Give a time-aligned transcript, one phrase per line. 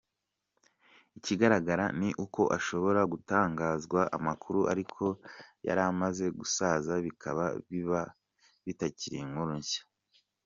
[1.17, 5.03] Ikigaragara ni uko hashobora gutangazwa amakuru, ariko
[5.67, 8.01] yaramaze gusaza bikaba biba
[8.65, 9.81] bitakiri inkuru nshya.